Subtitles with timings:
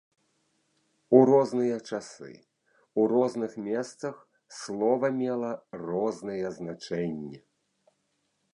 [1.17, 2.29] У розныя часы,
[3.03, 4.15] у розных месцах
[4.61, 5.51] слова мела
[5.85, 7.37] розныя значэнні.